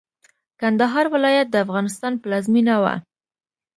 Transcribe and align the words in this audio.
کندهار 0.59 1.05
ولايت 1.15 1.47
د 1.51 1.55
افغانستان 1.65 2.13
پلازمېنه 2.21 2.75
وه. 2.83 2.93